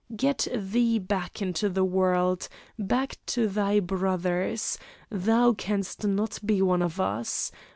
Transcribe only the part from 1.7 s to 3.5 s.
world, back to